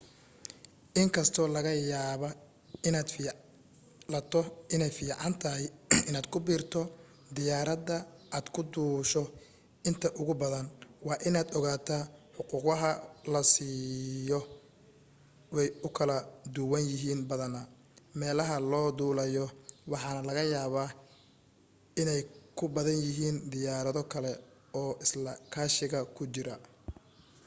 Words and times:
in 1.01 1.07
kastoo 1.15 1.47
laga 1.55 1.73
yaaba 1.91 2.29
inaad 2.87 3.09
filato 3.15 4.39
inay 4.75 4.91
fiican 4.97 5.33
tahay 5.41 5.65
inaad 6.09 6.27
ku 6.33 6.37
biirto 6.45 6.81
diyaarada 7.35 7.95
aad 8.35 8.45
ku 8.55 8.61
duusho 8.73 9.23
inta 9.89 10.07
ugu 10.21 10.33
badan 10.41 10.65
waa 11.07 11.23
inaad 11.27 11.49
ogaataa 11.57 12.03
xuquqaha 12.35 12.91
la 13.33 13.39
baxsho 13.45 14.39
way 15.55 15.69
u 15.85 15.89
kala 15.97 16.15
duwan 16.55 16.83
yihiin 16.91 17.21
badanaa 17.29 17.69
meelaha 18.19 18.55
loo 18.71 18.87
duulayo 18.99 19.45
waxaana 19.91 20.21
laga 20.29 20.43
yaaba 20.53 20.83
inay 22.01 22.21
ku 22.57 22.65
badan 22.75 22.97
yihiin 23.05 23.37
diyaarado 23.51 24.01
kale 24.13 24.31
oo 24.81 24.91
isla 25.05 25.31
kaashiga 25.53 25.99
ku 26.15 26.23
jira 26.33 26.55